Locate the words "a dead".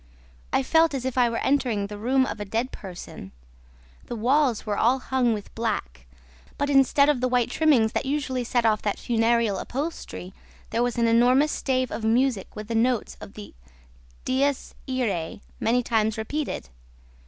2.39-2.71